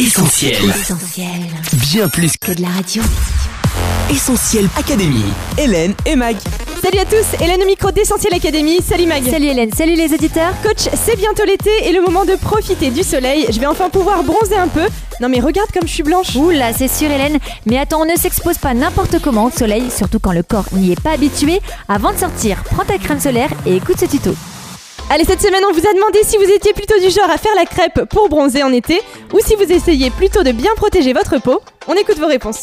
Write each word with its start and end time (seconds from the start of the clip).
Essentiel. 0.00 0.54
Essentiel. 0.70 1.26
Bien 1.90 2.08
plus 2.08 2.36
Que 2.36 2.52
de 2.52 2.62
la 2.62 2.68
radio. 2.68 3.02
Essentiel 4.08 4.68
Académie. 4.76 5.24
Hélène 5.58 5.92
et 6.06 6.14
Mag. 6.14 6.36
Salut 6.80 7.00
à 7.00 7.04
tous, 7.04 7.42
Hélène 7.42 7.60
au 7.64 7.66
micro 7.66 7.90
d'Essentiel 7.90 8.32
Academy. 8.32 8.78
Salut 8.80 9.06
Mag. 9.06 9.28
Salut 9.28 9.46
Hélène, 9.46 9.72
salut 9.72 9.96
les 9.96 10.14
auditeurs. 10.14 10.52
Coach, 10.62 10.88
c'est 10.94 11.16
bientôt 11.16 11.44
l'été 11.44 11.70
et 11.82 11.92
le 11.92 12.00
moment 12.00 12.24
de 12.24 12.36
profiter 12.36 12.90
du 12.90 13.02
soleil. 13.02 13.46
Je 13.50 13.58
vais 13.58 13.66
enfin 13.66 13.90
pouvoir 13.90 14.22
bronzer 14.22 14.56
un 14.56 14.68
peu. 14.68 14.86
Non 15.20 15.28
mais 15.28 15.40
regarde 15.40 15.70
comme 15.72 15.88
je 15.88 15.92
suis 15.94 16.04
blanche. 16.04 16.36
Oula, 16.36 16.72
c'est 16.72 16.86
sûr 16.86 17.10
Hélène. 17.10 17.38
Mais 17.66 17.76
attends, 17.76 18.02
on 18.02 18.06
ne 18.06 18.16
s'expose 18.16 18.58
pas 18.58 18.74
n'importe 18.74 19.20
comment 19.20 19.46
au 19.46 19.50
soleil, 19.50 19.90
surtout 19.90 20.20
quand 20.20 20.32
le 20.32 20.44
corps 20.44 20.66
n'y 20.74 20.92
est 20.92 21.00
pas 21.00 21.14
habitué. 21.14 21.60
Avant 21.88 22.12
de 22.12 22.18
sortir, 22.18 22.62
prends 22.70 22.84
ta 22.84 22.98
crème 22.98 23.18
solaire 23.18 23.50
et 23.66 23.74
écoute 23.74 23.98
ce 23.98 24.06
tuto. 24.06 24.30
Allez, 25.10 25.24
cette 25.24 25.40
semaine, 25.40 25.62
on 25.66 25.72
vous 25.72 25.86
a 25.86 25.94
demandé 25.94 26.18
si 26.22 26.36
vous 26.36 26.50
étiez 26.50 26.74
plutôt 26.74 26.98
du 27.00 27.08
genre 27.08 27.30
à 27.30 27.38
faire 27.38 27.54
la 27.56 27.64
crêpe 27.64 28.04
pour 28.10 28.28
bronzer 28.28 28.62
en 28.62 28.70
été 28.70 29.00
ou 29.32 29.38
si 29.40 29.54
vous 29.54 29.72
essayez 29.72 30.10
plutôt 30.10 30.42
de 30.42 30.52
bien 30.52 30.70
protéger 30.76 31.14
votre 31.14 31.40
peau. 31.40 31.62
On 31.86 31.94
écoute 31.94 32.18
vos 32.18 32.26
réponses. 32.26 32.60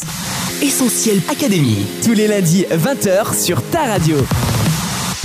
Essentiel 0.62 1.20
Académie. 1.28 1.84
Tous 2.04 2.12
les 2.12 2.28
lundis 2.28 2.64
20h 2.70 3.36
sur 3.36 3.60
ta 3.70 3.80
radio. 3.86 4.14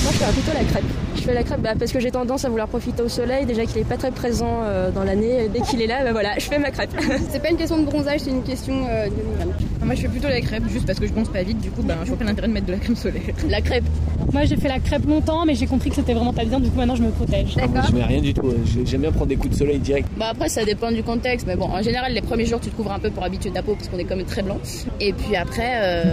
Moi, 0.02 0.12
je 0.14 0.18
fais 0.18 0.32
plutôt 0.32 0.52
la 0.52 0.64
crêpe. 0.64 0.84
Je 1.16 1.22
fais 1.22 1.34
la 1.36 1.44
crêpe 1.44 1.62
bah, 1.62 1.74
parce 1.78 1.92
que 1.92 2.00
j'ai 2.00 2.10
tendance 2.10 2.44
à 2.44 2.50
vouloir 2.50 2.68
profiter 2.68 3.04
au 3.04 3.10
soleil, 3.10 3.46
déjà 3.46 3.66
qu'il 3.66 3.78
n'est 3.78 3.88
pas 3.88 3.98
très 3.98 4.10
présent 4.10 4.62
euh, 4.64 4.90
dans 4.90 5.04
l'année. 5.04 5.48
Dès 5.54 5.62
qu'il 5.62 5.80
est 5.84 5.88
là, 5.88 6.04
bah, 6.04 6.14
voilà, 6.14 6.40
je 6.40 6.46
fais 6.48 6.58
ma 6.58 6.72
crêpe. 6.72 6.90
C'est 7.30 7.40
pas 7.40 7.52
une 7.52 7.58
question 7.58 7.78
de 7.78 7.86
bronzage, 7.86 8.22
c'est 8.22 8.32
une 8.32 8.44
question 8.44 8.88
euh, 8.90 9.06
de. 9.06 9.12
Moi 9.84 9.96
je 9.96 10.02
fais 10.02 10.08
plutôt 10.08 10.28
la 10.28 10.42
crêpe 10.42 10.64
juste 10.70 10.86
parce 10.86 11.00
que 11.00 11.08
je 11.08 11.12
bronze 11.14 11.30
pas 11.30 11.44
vite, 11.44 11.60
du 11.60 11.70
coup 11.72 11.82
ben, 11.84 11.96
je 12.04 12.10
vois 12.10 12.18
pas 12.18 12.24
l'intérêt 12.26 12.48
de 12.48 12.54
mettre 12.54 12.68
de 12.68 12.72
la 12.74 12.78
crème 12.78 12.96
solaire. 12.96 13.22
La 13.50 13.62
crêpe. 13.62 13.84
Moi 14.32 14.46
j'ai 14.46 14.56
fait 14.56 14.68
la 14.70 14.80
crêpe 14.80 15.06
longtemps 15.08 15.44
mais 15.46 15.56
j'ai 15.56 15.66
compris 15.66 15.90
que 15.90 15.96
c'était 15.96 16.14
vraiment 16.14 16.32
pas 16.34 16.46
bien 16.46 16.60
du 16.60 16.70
coup 16.70 16.78
maintenant 16.78 16.96
je 16.96 17.04
me 17.04 17.10
protège. 17.10 17.56
Je 17.58 17.96
mets 17.96 18.04
rien 18.04 18.22
du 18.22 18.34
tout, 18.34 18.54
j'ai- 18.66 18.86
j'aime 18.86 19.02
bien 19.02 19.12
prendre 19.12 19.28
des 19.28 19.36
coups 19.36 19.54
de 19.54 19.58
soleil 19.60 19.80
direct. 19.80 20.08
Bah 20.18 20.28
après 20.32 20.50
ça 20.50 20.64
dépend 20.64 20.92
du 20.92 21.04
contexte, 21.04 21.48
mais 21.48 21.56
bon 21.56 21.66
en 21.66 21.82
général 21.82 22.14
les 22.14 22.22
premiers 22.22 22.46
jours 22.46 22.60
tu 22.62 22.70
te 22.70 22.76
couvres 22.76 22.92
un 22.92 23.00
peu 23.00 23.10
pour 23.10 23.24
habituer 23.24 23.50
ta 23.52 23.62
peau 23.64 23.74
parce 23.76 23.88
qu'on 23.90 23.98
est 23.98 24.04
quand 24.06 24.16
même 24.16 24.26
très 24.26 24.44
blanc. 24.44 24.58
Et 25.00 25.14
puis 25.14 25.36
après 25.36 25.72
euh, 25.82 26.04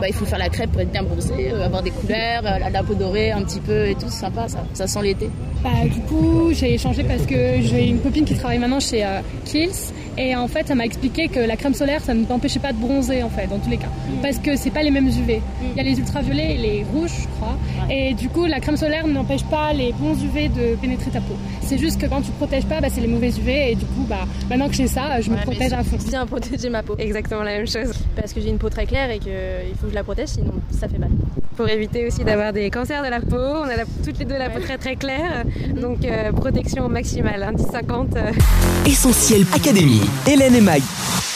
bah, 0.00 0.08
il 0.08 0.14
faut 0.14 0.24
faire 0.24 0.38
la 0.38 0.48
crêpe 0.48 0.72
pour 0.72 0.80
être 0.80 0.90
bien 0.90 1.02
bronzé, 1.02 1.50
euh, 1.52 1.66
avoir 1.66 1.82
des 1.82 1.90
couleurs, 1.90 2.42
euh, 2.46 2.58
la, 2.58 2.70
la 2.70 2.82
peau 2.82 2.94
dorée 2.94 3.30
un 3.30 3.42
petit 3.42 3.60
peu 3.60 3.86
et 3.88 3.94
tout, 3.94 4.06
c'est 4.08 4.20
sympa 4.20 4.48
ça. 4.48 4.64
Ça 4.72 4.86
sent 4.86 5.02
l'été. 5.02 5.28
Bah 5.62 5.70
du 5.84 6.00
coup 6.00 6.48
j'ai 6.52 6.78
changé 6.78 7.04
parce 7.04 7.26
que 7.26 7.60
j'ai 7.60 7.86
une 7.88 8.00
copine 8.00 8.24
qui 8.24 8.34
travaille 8.34 8.58
maintenant 8.58 8.80
chez 8.80 9.04
euh, 9.04 9.20
Kiehl's 9.44 9.92
et 10.18 10.34
en 10.36 10.48
fait 10.48 10.66
elle 10.68 10.76
m'a 10.76 10.84
expliqué 10.84 11.28
que 11.28 11.40
la 11.40 11.56
crème 11.56 11.74
solaire 11.74 12.00
ça 12.02 12.14
ne 12.14 12.24
t'empêchait 12.24 12.58
pas 12.60 12.72
de 12.72 12.78
bronzer 12.78 13.22
en 13.22 13.30
fait 13.30 13.46
dans 13.46 13.58
tous 13.58 13.70
les 13.70 13.76
cas 13.76 13.88
parce 14.22 14.38
que 14.38 14.56
c'est 14.56 14.70
pas 14.70 14.82
les 14.82 14.90
mêmes 14.90 15.08
UV. 15.08 15.40
Il 15.62 15.76
y 15.76 15.80
a 15.80 15.82
les 15.82 15.98
ultraviolets 15.98 16.54
et 16.54 16.58
les 16.58 16.84
rouges 16.92 17.12
je 17.22 17.28
crois 17.36 17.56
et 17.90 18.14
du 18.14 18.28
coup 18.28 18.46
la 18.46 18.60
crème 18.60 18.76
solaire 18.76 19.06
n'empêche 19.06 19.44
pas 19.44 19.72
les 19.72 19.92
bons 19.92 20.14
UV 20.22 20.48
de 20.48 20.76
pénétrer 20.76 21.10
ta 21.10 21.20
peau. 21.20 21.36
C'est 21.62 21.78
juste 21.78 22.00
que 22.00 22.06
quand 22.06 22.22
tu 22.22 22.30
protèges 22.32 22.66
pas 22.66 22.80
bah, 22.80 22.88
c'est 22.92 23.00
les 23.00 23.06
mauvais 23.06 23.28
UV 23.30 23.72
et 23.72 23.74
du 23.74 23.84
coup 23.84 24.04
bah 24.08 24.26
maintenant 24.50 24.68
que 24.68 24.74
j'ai 24.74 24.88
ça 24.88 25.20
je 25.20 25.30
me 25.30 25.36
protège 25.36 25.72
à 25.72 25.82
fond. 25.82 25.96
Bien 26.08 26.26
protéger 26.26 26.68
ma 26.68 26.82
peau. 26.82 26.96
Exactement 26.98 27.42
la 27.42 27.58
même 27.58 27.66
chose. 27.66 27.92
Parce 28.18 28.32
que 28.32 28.40
j'ai 28.40 28.48
une 28.48 28.58
peau 28.58 28.68
très 28.68 28.84
claire 28.86 29.10
et 29.10 29.18
qu'il 29.18 29.32
faut 29.80 29.84
que 29.86 29.90
je 29.90 29.94
la 29.94 30.02
protège 30.04 30.28
sinon 30.28 30.52
ça 30.70 30.88
fait 30.88 30.98
mal. 30.98 31.10
Pour 31.56 31.68
éviter 31.68 32.06
aussi 32.06 32.22
d'avoir 32.24 32.52
des 32.52 32.70
cancers 32.70 33.02
de 33.02 33.08
la 33.08 33.20
peau, 33.20 33.36
on 33.36 33.62
a 33.64 33.76
la- 33.76 33.84
toutes 34.04 34.18
les 34.18 34.24
deux 34.24 34.36
la 34.38 34.48
peau 34.50 34.60
très 34.60 34.78
très 34.78 34.94
claire, 34.96 35.44
donc 35.74 36.04
euh, 36.04 36.30
protection 36.32 36.88
maximale, 36.88 37.42
hein, 37.42 37.52
10-50. 37.52 38.16
euh. 38.16 38.30
Essentiel 38.86 39.44
Académie. 39.54 40.02
Hélène 40.26 40.54
et 40.54 40.60
Mag. 40.60 40.82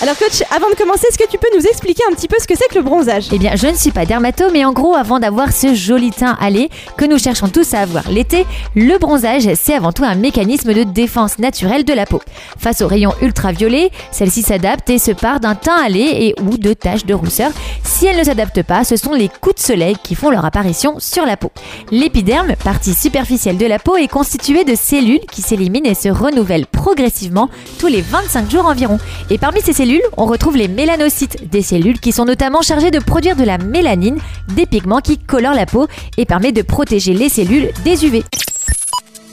Alors 0.00 0.16
coach, 0.18 0.42
avant 0.50 0.68
de 0.68 0.74
commencer, 0.74 1.06
est-ce 1.08 1.18
que 1.18 1.28
tu 1.30 1.38
peux 1.38 1.46
nous 1.56 1.64
expliquer 1.64 2.02
un 2.10 2.14
petit 2.14 2.26
peu 2.26 2.36
ce 2.40 2.46
que 2.48 2.54
c'est 2.56 2.66
que 2.68 2.74
le 2.76 2.82
bronzage? 2.82 3.28
Eh 3.32 3.38
bien, 3.38 3.54
je 3.54 3.68
ne 3.68 3.74
suis 3.74 3.92
pas 3.92 4.04
dermato, 4.04 4.44
mais 4.52 4.64
en 4.64 4.72
gros, 4.72 4.96
avant 4.96 5.20
d'avoir 5.20 5.52
ce 5.52 5.74
joli 5.74 6.10
teint 6.10 6.36
allé 6.40 6.70
que 6.96 7.04
nous 7.04 7.18
cherchons 7.18 7.48
tous 7.48 7.72
à 7.74 7.80
avoir 7.80 8.10
l'été, 8.10 8.44
le 8.74 8.98
bronzage, 8.98 9.48
c'est 9.54 9.74
avant 9.74 9.92
tout 9.92 10.02
un 10.04 10.16
mécanisme 10.16 10.72
de 10.74 10.82
défense 10.82 11.38
naturelle 11.38 11.84
de 11.84 11.92
la 11.92 12.04
peau. 12.06 12.20
Face 12.58 12.80
aux 12.80 12.88
rayons 12.88 13.12
ultraviolets, 13.22 13.90
celle-ci 14.10 14.42
s'adapte 14.42 14.90
et 14.90 14.98
se 14.98 15.12
part 15.12 15.38
d'un 15.38 15.54
teint 15.54 15.80
allé 15.84 16.00
et 16.00 16.34
ou 16.42 16.56
de 16.58 16.71
taches 16.74 17.06
de 17.06 17.14
rousseur. 17.14 17.50
Si 17.84 18.06
elle 18.06 18.18
ne 18.18 18.24
s'adapte 18.24 18.62
pas, 18.62 18.84
ce 18.84 18.96
sont 18.96 19.12
les 19.12 19.28
coups 19.28 19.56
de 19.56 19.60
soleil 19.60 19.96
qui 20.02 20.14
font 20.14 20.30
leur 20.30 20.44
apparition 20.44 20.98
sur 20.98 21.24
la 21.24 21.36
peau. 21.36 21.52
L'épiderme, 21.90 22.54
partie 22.56 22.94
superficielle 22.94 23.56
de 23.56 23.66
la 23.66 23.78
peau, 23.78 23.96
est 23.96 24.08
constituée 24.08 24.64
de 24.64 24.74
cellules 24.74 25.20
qui 25.30 25.42
s'éliminent 25.42 25.88
et 25.88 25.94
se 25.94 26.08
renouvellent 26.08 26.66
progressivement 26.66 27.48
tous 27.78 27.86
les 27.86 28.00
25 28.00 28.50
jours 28.50 28.66
environ. 28.66 28.98
Et 29.30 29.38
parmi 29.38 29.60
ces 29.60 29.72
cellules, 29.72 30.02
on 30.16 30.26
retrouve 30.26 30.56
les 30.56 30.68
mélanocytes, 30.68 31.48
des 31.50 31.62
cellules 31.62 32.00
qui 32.00 32.12
sont 32.12 32.24
notamment 32.24 32.62
chargées 32.62 32.90
de 32.90 32.98
produire 32.98 33.36
de 33.36 33.44
la 33.44 33.58
mélanine, 33.58 34.18
des 34.48 34.66
pigments 34.66 35.00
qui 35.00 35.18
colorent 35.18 35.54
la 35.54 35.66
peau 35.66 35.86
et 36.16 36.24
permettent 36.24 36.56
de 36.56 36.62
protéger 36.62 37.14
les 37.14 37.28
cellules 37.28 37.70
des 37.84 38.04
UV. 38.04 38.24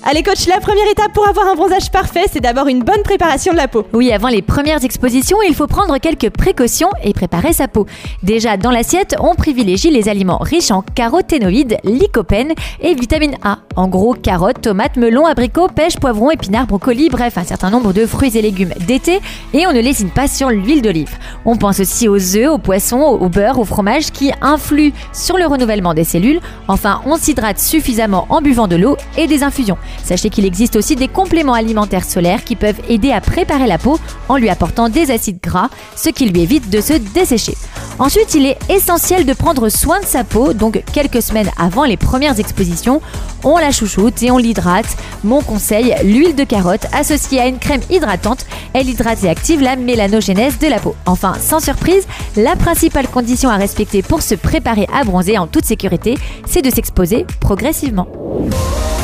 Allez 0.06 0.24
coach, 0.24 0.48
la 0.48 0.62
première 0.62 0.90
étape 0.90 1.12
pour 1.14 1.28
avoir 1.28 1.46
un 1.48 1.56
bronzage 1.56 1.92
parfait, 1.92 2.24
c'est 2.32 2.40
d'abord 2.40 2.68
une 2.68 2.84
bonne 2.84 3.04
préparation 3.04 3.52
de 3.52 3.58
la 3.58 3.68
peau. 3.68 3.86
Oui, 3.92 4.14
avant 4.14 4.30
les 4.30 4.42
premières 4.42 4.86
expositions, 4.86 5.38
il 5.46 5.54
faut 5.54 5.68
prendre 5.68 5.98
quelques 5.98 6.30
précautions 6.30 6.90
et 7.04 7.12
préparer 7.12 7.52
sa 7.52 7.68
peau. 7.68 7.86
Déjà, 8.24 8.56
dans 8.56 8.72
l'assiette, 8.72 9.18
on 9.20 9.36
privilégie 9.36 9.92
les 9.92 10.08
aliments 10.08 10.38
riches 10.38 10.72
en 10.72 10.84
caroténoïdes, 10.84 11.78
lycopène 11.84 12.54
et 12.80 12.96
vitamine 12.96 13.36
A. 13.44 13.60
En 13.76 13.90
gros, 13.90 14.14
carottes, 14.14 14.62
tomates, 14.62 14.96
melons, 14.96 15.26
abricots, 15.26 15.68
pêches, 15.68 15.98
poivrons, 15.98 16.32
épinards, 16.32 16.68
brocolis, 16.68 17.10
bref, 17.10 17.38
un 17.38 17.44
certain 17.44 17.70
nombre 17.70 17.92
de 17.92 18.06
fruits 18.06 18.38
et 18.38 18.42
légumes 18.42 18.74
d'été. 18.88 19.20
Et 19.54 19.68
on 19.68 19.74
ne 19.74 19.82
lésine 19.82 20.12
pas 20.12 20.30
sur 20.30 20.50
l'huile 20.50 20.82
d'olive. 20.82 21.18
On 21.44 21.58
pense 21.58 21.82
aussi 21.82 22.08
aux 22.08 22.38
œufs, 22.38 22.50
aux 22.50 22.58
poissons, 22.58 23.02
au 23.02 23.28
beurre, 23.28 23.60
au 23.60 23.66
fromage 23.66 24.12
qui 24.12 24.32
influent 24.42 24.94
sur 25.12 25.38
le 25.38 25.46
renouvellement 25.46 25.94
des 25.94 26.06
cellules. 26.06 26.40
Enfin, 26.70 27.02
on 27.06 27.18
s'hydrate 27.18 27.60
suffisamment 27.60 28.26
en 28.30 28.42
buvant 28.42 28.68
de 28.68 28.78
l'eau 28.78 28.96
et 29.18 29.28
des 29.28 29.44
infusions. 29.44 29.78
Sachez 30.04 30.30
qu'il 30.30 30.46
existe 30.46 30.76
aussi 30.76 30.96
des 30.96 31.08
compléments 31.08 31.54
alimentaires 31.54 32.06
solaires 32.06 32.44
qui 32.44 32.56
peuvent 32.56 32.80
aider 32.88 33.12
à 33.12 33.22
préparer 33.22 33.68
la 33.68 33.78
peau 33.78 34.00
en 34.28 34.38
lui 34.38 34.50
apportant 34.50 34.90
des 34.90 35.12
acides 35.12 35.40
gras, 35.42 35.70
ce 35.96 36.10
qui 36.10 36.28
lui 36.28 36.42
évite 36.42 36.70
de 36.70 36.82
se 36.82 36.94
dessécher. 36.94 37.56
Ensuite, 38.00 38.34
il 38.34 38.46
est 38.46 38.58
essentiel 38.70 39.26
de 39.26 39.34
prendre 39.34 39.68
soin 39.68 40.00
de 40.00 40.06
sa 40.06 40.24
peau, 40.24 40.54
donc 40.54 40.82
quelques 40.94 41.22
semaines 41.22 41.50
avant 41.58 41.84
les 41.84 41.98
premières 41.98 42.40
expositions, 42.40 43.02
on 43.44 43.58
la 43.58 43.72
chouchoute 43.72 44.24
et 44.24 44.32
on 44.32 44.38
l'hydrate. 44.38 44.98
Mon 45.24 45.42
conseil, 45.42 45.94
l'huile 46.04 46.36
de 46.36 46.46
carotte 46.46 46.88
associée 46.94 47.42
à 47.42 47.48
une 47.48 47.60
crème 47.60 47.82
hydratante, 47.90 48.46
elle 48.74 48.88
hydrate 48.88 49.24
et 49.24 49.30
active 49.30 49.62
la 49.62 49.76
mélanogénèse 49.76 50.60
de 50.60 50.68
la 50.68 50.80
peau. 50.80 50.96
Enfin, 51.06 51.34
sans 51.40 51.60
surprise, 51.60 52.08
la 52.38 52.56
principale 52.56 53.08
condition 53.08 53.50
à 53.50 53.58
respecter 53.58 54.02
pour 54.02 54.22
se 54.22 54.36
préparer 54.36 54.88
à 54.94 55.04
bronzer 55.04 55.38
en 55.38 55.48
toute 55.48 55.66
sécurité, 55.66 56.18
c'est 56.48 56.62
de 56.62 56.70
s'exposer 56.70 57.26
progressivement. 57.42 58.08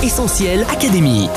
Essentiel 0.06 0.64
Académie. 0.70 1.28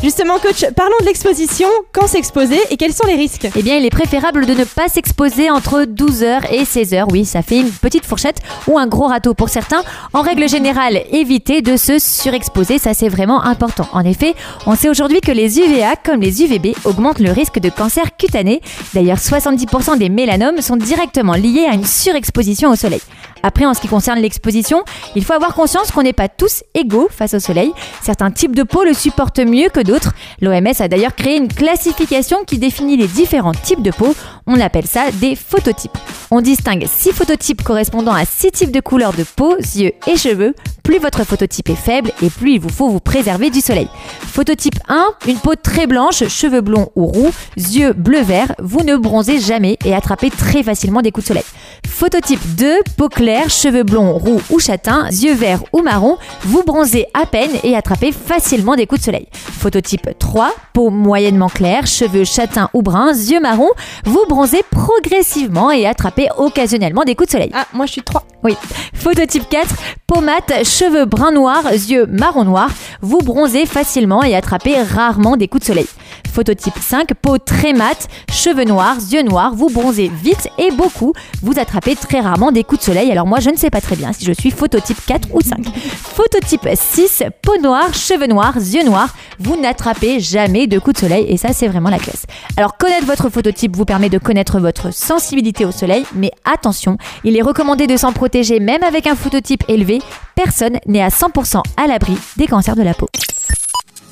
Justement 0.00 0.38
coach, 0.38 0.64
parlons 0.76 0.94
de 1.00 1.06
l'exposition, 1.06 1.66
quand 1.92 2.06
s'exposer 2.06 2.58
et 2.70 2.76
quels 2.76 2.92
sont 2.92 3.06
les 3.06 3.16
risques? 3.16 3.48
Eh 3.56 3.62
bien, 3.64 3.76
il 3.76 3.84
est 3.84 3.90
préférable 3.90 4.46
de 4.46 4.54
ne 4.54 4.62
pas 4.62 4.86
s'exposer 4.88 5.50
entre 5.50 5.82
12h 5.82 6.52
et 6.52 6.62
16h. 6.62 7.06
Oui, 7.10 7.24
ça 7.24 7.42
fait 7.42 7.58
une 7.58 7.70
petite 7.70 8.06
fourchette 8.06 8.38
ou 8.68 8.78
un 8.78 8.86
gros 8.86 9.08
râteau 9.08 9.34
pour 9.34 9.48
certains. 9.48 9.82
En 10.12 10.20
règle 10.20 10.48
générale, 10.48 11.02
évitez 11.10 11.62
de 11.62 11.76
se 11.76 11.98
surexposer, 11.98 12.78
ça 12.78 12.94
c'est 12.94 13.08
vraiment 13.08 13.42
important. 13.42 13.88
En 13.92 14.04
effet, 14.04 14.34
on 14.66 14.76
sait 14.76 14.88
aujourd'hui 14.88 15.20
que 15.20 15.32
les 15.32 15.58
UVA 15.58 15.96
comme 15.96 16.20
les 16.20 16.44
UVB 16.44 16.76
augmentent 16.84 17.20
le 17.20 17.32
risque 17.32 17.58
de 17.58 17.70
cancer 17.70 18.16
cutané. 18.16 18.60
D'ailleurs, 18.94 19.18
70% 19.18 19.98
des 19.98 20.08
mélanomes 20.10 20.60
sont 20.60 20.76
directement 20.76 21.34
liés 21.34 21.66
à 21.68 21.74
une 21.74 21.86
surexposition 21.86 22.70
au 22.70 22.76
soleil. 22.76 23.00
Après, 23.42 23.66
en 23.66 23.74
ce 23.74 23.80
qui 23.80 23.88
concerne 23.88 24.18
l'exposition, 24.18 24.84
il 25.16 25.24
faut 25.24 25.32
avoir 25.32 25.54
conscience 25.54 25.90
qu'on 25.90 26.02
n'est 26.02 26.12
pas 26.12 26.28
tous 26.28 26.62
égaux 26.74 27.08
face 27.10 27.34
au 27.34 27.40
soleil. 27.40 27.72
Certains 28.02 28.30
types 28.30 28.54
de 28.54 28.62
peau 28.62 28.84
le 28.84 28.94
supportent 28.94 29.40
mieux 29.40 29.68
que 29.68 29.80
d'autres. 29.80 30.12
L'OMS 30.40 30.72
a 30.78 30.88
d'ailleurs 30.88 31.14
créé 31.14 31.36
une 31.36 31.48
classification 31.48 32.38
qui 32.46 32.58
définit 32.58 32.96
les 32.96 33.08
différents 33.08 33.52
types 33.52 33.82
de 33.82 33.90
peau. 33.90 34.14
On 34.46 34.60
appelle 34.60 34.86
ça 34.86 35.10
des 35.12 35.36
phototypes. 35.36 35.96
On 36.30 36.40
distingue 36.40 36.86
six 36.90 37.12
phototypes 37.12 37.62
correspondant 37.62 38.14
à 38.14 38.24
six 38.24 38.50
types 38.50 38.72
de 38.72 38.80
couleurs 38.80 39.12
de 39.12 39.24
peau, 39.24 39.56
yeux 39.58 39.92
et 40.06 40.16
cheveux. 40.16 40.54
Plus 40.82 40.98
votre 40.98 41.24
phototype 41.24 41.68
est 41.68 41.76
faible 41.76 42.10
et 42.22 42.30
plus 42.30 42.54
il 42.54 42.60
vous 42.60 42.68
faut 42.68 42.88
vous 42.88 42.98
préserver 42.98 43.50
du 43.50 43.60
soleil. 43.60 43.88
Phototype 44.20 44.78
1, 44.88 45.14
une 45.28 45.36
peau 45.36 45.54
très 45.54 45.86
blanche, 45.86 46.26
cheveux 46.26 46.60
blonds 46.60 46.90
ou 46.96 47.06
roux, 47.06 47.30
yeux 47.56 47.92
bleu-vert, 47.92 48.54
vous 48.58 48.82
ne 48.82 48.96
bronzez 48.96 49.38
jamais 49.38 49.78
et 49.84 49.94
attrapez 49.94 50.30
très 50.30 50.62
facilement 50.62 51.02
des 51.02 51.12
coups 51.12 51.24
de 51.24 51.28
soleil. 51.28 51.44
Phototype 51.86 52.40
2, 52.56 52.80
peau 52.96 53.08
claire, 53.08 53.48
cheveux 53.48 53.84
blonds, 53.84 54.18
roux 54.18 54.40
ou 54.50 54.58
châtains, 54.58 55.08
yeux 55.10 55.34
verts 55.34 55.62
ou 55.72 55.82
marron, 55.82 56.16
vous 56.42 56.64
bronzez 56.64 57.06
à 57.14 57.26
peine 57.26 57.50
et 57.62 57.76
attrapez 57.76 58.10
facilement 58.10 58.74
des 58.74 58.86
coups 58.86 59.02
de 59.02 59.04
soleil. 59.04 59.28
Phototype 59.32 60.08
3, 60.18 60.52
peau 60.72 60.90
moyennement 60.90 61.48
claire, 61.48 61.86
cheveux 61.86 62.24
châtains 62.24 62.70
ou 62.74 62.82
bruns, 62.82 63.12
yeux 63.12 63.40
marrons, 63.40 63.70
vous 64.04 64.24
bronzer 64.32 64.62
progressivement 64.70 65.70
et 65.70 65.86
attraper 65.86 66.28
occasionnellement 66.38 67.04
des 67.04 67.14
coups 67.14 67.28
de 67.28 67.32
soleil. 67.32 67.50
Ah, 67.54 67.66
moi 67.74 67.84
je 67.84 67.92
suis 67.92 68.02
3. 68.02 68.24
Oui. 68.44 68.56
Phototype 68.94 69.48
4, 69.48 69.74
pommade, 70.06 70.64
cheveux 70.64 71.04
brun 71.04 71.32
noir, 71.32 71.70
yeux 71.70 72.06
marron 72.06 72.44
noir. 72.44 72.70
Vous 73.02 73.18
bronzez 73.18 73.66
facilement 73.66 74.22
et 74.22 74.34
attrapez 74.34 74.80
rarement 74.80 75.36
des 75.36 75.48
coups 75.48 75.62
de 75.62 75.66
soleil. 75.66 75.86
Phototype 76.32 76.78
5, 76.80 77.12
peau 77.20 77.36
très 77.36 77.74
mate, 77.74 78.08
cheveux 78.32 78.64
noirs, 78.64 78.96
yeux 79.10 79.22
noirs. 79.22 79.54
Vous 79.54 79.68
bronzez 79.68 80.10
vite 80.22 80.48
et 80.56 80.70
beaucoup. 80.70 81.12
Vous 81.42 81.58
attrapez 81.58 81.94
très 81.94 82.20
rarement 82.20 82.52
des 82.52 82.64
coups 82.64 82.80
de 82.80 82.84
soleil. 82.86 83.12
Alors 83.12 83.26
moi, 83.26 83.38
je 83.40 83.50
ne 83.50 83.56
sais 83.56 83.68
pas 83.68 83.82
très 83.82 83.96
bien 83.96 84.14
si 84.14 84.24
je 84.24 84.32
suis 84.32 84.50
phototype 84.50 84.98
4 85.06 85.28
ou 85.34 85.40
5. 85.42 85.66
Phototype 85.74 86.68
6, 86.74 87.24
peau 87.42 87.58
noire, 87.58 87.92
cheveux 87.92 88.28
noirs, 88.28 88.56
yeux 88.56 88.84
noirs. 88.84 89.14
Vous 89.38 89.60
n'attrapez 89.60 90.20
jamais 90.20 90.66
de 90.66 90.78
coups 90.78 90.94
de 90.94 91.00
soleil 91.00 91.26
et 91.28 91.36
ça, 91.36 91.52
c'est 91.52 91.68
vraiment 91.68 91.90
la 91.90 91.98
classe. 91.98 92.24
Alors 92.56 92.78
connaître 92.78 93.06
votre 93.06 93.28
phototype 93.28 93.76
vous 93.76 93.84
permet 93.84 94.08
de 94.08 94.18
connaître 94.22 94.60
votre 94.60 94.92
sensibilité 94.92 95.64
au 95.64 95.72
soleil, 95.72 96.04
mais 96.14 96.30
attention, 96.44 96.96
il 97.24 97.36
est 97.36 97.42
recommandé 97.42 97.86
de 97.86 97.96
s'en 97.96 98.12
protéger 98.12 98.60
même 98.60 98.82
avec 98.82 99.06
un 99.06 99.14
phototype 99.14 99.64
élevé. 99.68 100.00
Personne 100.34 100.78
n'est 100.86 101.02
à 101.02 101.08
100% 101.08 101.62
à 101.76 101.86
l'abri 101.86 102.16
des 102.36 102.46
cancers 102.46 102.76
de 102.76 102.82
la 102.82 102.94
peau. 102.94 103.08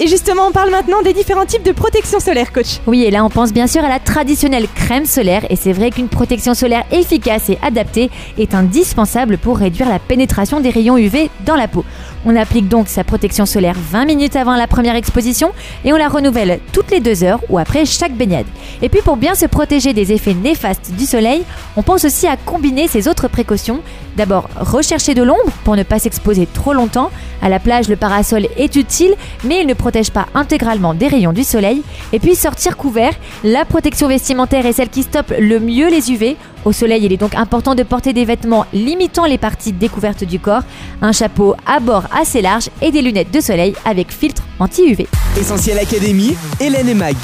Et 0.03 0.07
justement, 0.07 0.47
on 0.49 0.51
parle 0.51 0.71
maintenant 0.71 1.03
des 1.03 1.13
différents 1.13 1.45
types 1.45 1.63
de 1.63 1.73
protection 1.73 2.21
solaire, 2.21 2.55
coach. 2.55 2.81
Oui, 2.87 3.05
et 3.05 3.11
là 3.11 3.23
on 3.23 3.29
pense 3.29 3.53
bien 3.53 3.67
sûr 3.67 3.85
à 3.85 3.89
la 3.91 3.99
traditionnelle 3.99 4.67
crème 4.75 5.05
solaire, 5.05 5.45
et 5.51 5.57
c'est 5.57 5.75
vrai 5.75 5.91
qu'une 5.91 6.09
protection 6.09 6.55
solaire 6.55 6.85
efficace 6.91 7.51
et 7.51 7.59
adaptée 7.63 8.11
est 8.39 8.55
indispensable 8.55 9.37
pour 9.37 9.59
réduire 9.59 9.91
la 9.91 9.99
pénétration 9.99 10.61
des 10.61 10.71
rayons 10.71 10.97
UV 10.97 11.29
dans 11.45 11.55
la 11.55 11.69
peau. 11.69 11.85
On 12.27 12.37
applique 12.37 12.69
donc 12.69 12.89
sa 12.89 13.03
protection 13.03 13.47
solaire 13.47 13.77
20 13.79 14.05
minutes 14.05 14.37
avant 14.37 14.55
la 14.55 14.67
première 14.67 14.95
exposition 14.95 15.53
et 15.87 15.93
on 15.95 15.97
la 15.97 16.09
renouvelle 16.09 16.61
toutes 16.73 16.91
les 16.91 17.01
deux 17.01 17.25
heures 17.25 17.41
ou 17.49 17.59
après 17.59 17.87
chaque 17.87 18.15
baignade. 18.15 18.45
Et 18.83 18.91
puis 18.91 19.01
pour 19.01 19.17
bien 19.17 19.35
se 19.35 19.47
protéger 19.47 19.95
des 19.95 20.13
effets 20.13 20.35
néfastes 20.35 20.93
du 20.99 21.07
soleil, 21.07 21.45
on 21.77 21.83
pense 21.83 22.05
aussi 22.05 22.27
à 22.27 22.37
combiner 22.37 22.89
ces 22.89 23.09
autres 23.09 23.29
précautions. 23.29 23.81
D'abord, 24.17 24.51
rechercher 24.57 25.15
de 25.15 25.23
l'ombre 25.23 25.51
pour 25.65 25.77
ne 25.77 25.83
pas 25.83 25.99
s'exposer 25.99 26.47
trop 26.47 26.75
longtemps. 26.75 27.11
À 27.41 27.49
la 27.49 27.59
plage, 27.59 27.89
le 27.89 27.97
parasol 27.97 28.49
est 28.59 28.77
utile, 28.77 29.15
mais 29.45 29.61
il 29.61 29.67
ne 29.67 29.73
protège 29.73 30.11
pas 30.11 30.27
intégralement 30.35 30.93
des 30.93 31.09
rayons 31.09 31.33
du 31.33 31.45
soleil. 31.45 31.83
Et 32.13 32.19
puis 32.19 32.35
sortir 32.35 32.77
couvert. 32.77 33.15
La 33.45 33.65
protection 33.65 34.09
vestimentaire 34.09 34.67
est 34.67 34.75
celle 34.75 34.91
qui 34.91 35.05
stoppe 35.05 35.33
le 35.39 35.59
mieux 35.59 35.89
les 35.89 36.13
UV. 36.13 36.37
Au 36.65 36.73
soleil, 36.73 37.05
il 37.05 37.13
est 37.13 37.17
donc 37.17 37.35
important 37.35 37.75
de 37.75 37.83
porter 37.83 38.13
des 38.13 38.25
vêtements 38.25 38.67
limitant 38.73 39.25
les 39.25 39.39
parties 39.39 39.73
découvertes 39.73 40.25
du 40.25 40.39
corps, 40.39 40.63
un 41.01 41.13
chapeau 41.13 41.55
à 41.67 41.81
bord 41.81 42.05
assez 42.15 42.43
large 42.43 42.69
et 42.83 42.91
des 42.91 43.03
lunettes 43.03 43.31
de 43.33 43.41
soleil 43.41 43.75
avec 43.85 44.13
filtre 44.13 44.43
anti-UV. 44.59 45.07
Essentiel 45.39 45.79
Académie, 45.79 46.37
Hélène 46.61 46.89
et 46.89 46.95
Mag. 46.95 47.17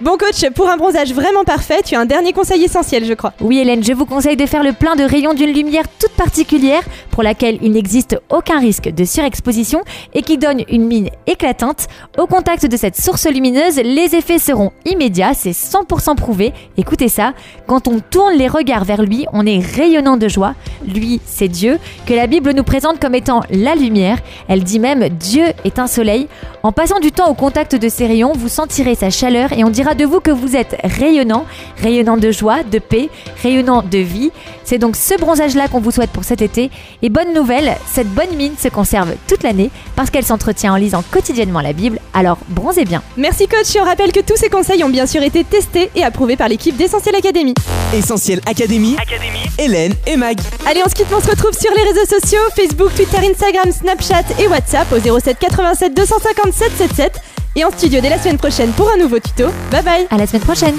Bon 0.00 0.16
coach, 0.16 0.48
pour 0.54 0.68
un 0.68 0.76
bronzage 0.76 1.12
vraiment 1.12 1.42
parfait, 1.42 1.80
tu 1.84 1.96
as 1.96 2.00
un 2.00 2.06
dernier 2.06 2.32
conseil 2.32 2.62
essentiel, 2.62 3.04
je 3.04 3.14
crois. 3.14 3.32
Oui 3.40 3.58
Hélène, 3.58 3.82
je 3.82 3.92
vous 3.92 4.06
conseille 4.06 4.36
de 4.36 4.46
faire 4.46 4.62
le 4.62 4.72
plein 4.72 4.94
de 4.94 5.02
rayons 5.02 5.34
d'une 5.34 5.52
lumière 5.52 5.86
toute 5.98 6.12
particulière 6.12 6.82
pour 7.10 7.24
laquelle 7.24 7.58
il 7.62 7.72
n'existe 7.72 8.16
aucun 8.28 8.60
risque 8.60 8.88
de 8.90 9.04
surexposition 9.04 9.80
et 10.14 10.22
qui 10.22 10.38
donne 10.38 10.62
une 10.68 10.86
mine 10.86 11.10
éclatante. 11.26 11.88
Au 12.16 12.28
contact 12.28 12.64
de 12.64 12.76
cette 12.76 12.94
source 12.94 13.26
lumineuse, 13.26 13.80
les 13.82 14.14
effets 14.14 14.38
seront 14.38 14.70
immédiats, 14.84 15.34
c'est 15.34 15.50
100% 15.50 16.14
prouvé. 16.14 16.52
Écoutez 16.76 17.08
ça, 17.08 17.32
quand 17.66 17.88
on 17.88 17.98
tourne 17.98 18.34
les 18.34 18.46
regards 18.46 18.84
vers 18.84 19.02
lui, 19.02 19.26
on 19.32 19.46
est 19.46 19.58
rayonnant 19.58 20.16
de 20.16 20.28
joie. 20.28 20.54
Lui, 20.86 21.20
c'est 21.26 21.48
Dieu, 21.48 21.80
que 22.06 22.14
la 22.14 22.28
Bible 22.28 22.52
nous 22.52 22.62
présente 22.62 23.00
comme 23.00 23.16
étant 23.16 23.40
la 23.50 23.74
lumière. 23.74 24.18
Elle 24.46 24.62
dit 24.62 24.78
même 24.78 25.08
Dieu 25.08 25.46
est 25.64 25.80
un 25.80 25.88
soleil. 25.88 26.28
En 26.62 26.70
passant 26.70 27.00
du 27.00 27.10
temps 27.10 27.28
au 27.28 27.34
contact 27.34 27.74
de 27.74 27.88
ces 27.88 28.06
rayons, 28.06 28.32
vous 28.32 28.48
sentirez 28.48 28.94
sa 28.94 29.10
chaleur 29.10 29.52
et 29.52 29.64
on 29.64 29.70
dira 29.70 29.87
de 29.94 30.04
vous 30.04 30.20
que 30.20 30.30
vous 30.30 30.56
êtes 30.56 30.76
rayonnant, 30.84 31.46
rayonnant 31.82 32.16
de 32.16 32.30
joie, 32.30 32.62
de 32.62 32.78
paix, 32.78 33.08
rayonnant 33.42 33.82
de 33.82 33.98
vie. 33.98 34.30
C'est 34.64 34.78
donc 34.78 34.96
ce 34.96 35.18
bronzage-là 35.18 35.68
qu'on 35.68 35.80
vous 35.80 35.90
souhaite 35.90 36.10
pour 36.10 36.24
cet 36.24 36.42
été. 36.42 36.70
Et 37.02 37.08
bonne 37.08 37.32
nouvelle, 37.34 37.76
cette 37.90 38.08
bonne 38.08 38.34
mine 38.36 38.52
se 38.58 38.68
conserve 38.68 39.14
toute 39.26 39.42
l'année 39.42 39.70
parce 39.96 40.10
qu'elle 40.10 40.24
s'entretient 40.24 40.72
en 40.72 40.76
lisant 40.76 41.02
quotidiennement 41.10 41.60
la 41.60 41.72
Bible. 41.72 41.98
Alors 42.12 42.38
bronzez 42.48 42.84
bien. 42.84 43.02
Merci 43.16 43.48
coach, 43.48 43.76
on 43.80 43.84
rappelle 43.84 44.12
que 44.12 44.20
tous 44.20 44.36
ces 44.36 44.48
conseils 44.48 44.84
ont 44.84 44.90
bien 44.90 45.06
sûr 45.06 45.22
été 45.22 45.44
testés 45.44 45.90
et 45.94 46.04
approuvés 46.04 46.36
par 46.36 46.48
l'équipe 46.48 46.76
d'Essentiel 46.76 47.16
Academy. 47.16 47.54
Essentiel 47.94 48.40
Académie, 48.46 48.96
Hélène 49.58 49.94
et 50.06 50.16
Mag. 50.16 50.38
Allez, 50.66 50.82
on 50.84 50.88
se 50.88 50.94
quitte, 50.94 51.06
on 51.16 51.20
se 51.20 51.30
retrouve 51.30 51.52
sur 51.52 51.72
les 51.74 51.82
réseaux 51.82 52.20
sociaux 52.20 52.40
Facebook, 52.54 52.94
Twitter, 52.94 53.18
Instagram, 53.18 53.72
Snapchat 53.72 54.24
et 54.38 54.48
WhatsApp 54.48 54.92
au 54.92 55.20
07 55.20 55.38
87 55.38 55.94
257 55.94 56.72
77 56.76 57.37
et 57.58 57.64
en 57.64 57.70
studio 57.72 58.00
dès 58.00 58.08
la 58.08 58.18
semaine 58.18 58.38
prochaine 58.38 58.70
pour 58.70 58.88
un 58.90 58.96
nouveau 58.96 59.18
tuto. 59.18 59.46
Bye 59.70 59.82
bye 59.82 60.06
À 60.10 60.16
la 60.16 60.26
semaine 60.26 60.42
prochaine. 60.42 60.74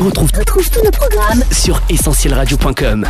Retrouve, 0.00 0.30
retrouve 0.36 0.68
tous 0.70 0.82
nos 0.84 0.90
programmes 0.90 1.44
sur 1.52 1.80
essentielradio.com. 1.88 3.06